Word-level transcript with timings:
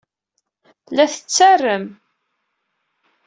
La 0.99 1.05
tettarem. 1.11 1.85